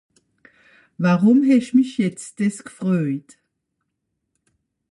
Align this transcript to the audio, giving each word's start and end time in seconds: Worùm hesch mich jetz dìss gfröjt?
Worùm 1.03 1.39
hesch 1.47 1.71
mich 1.75 1.93
jetz 2.01 2.23
dìss 2.37 2.57
gfröjt? 2.67 3.29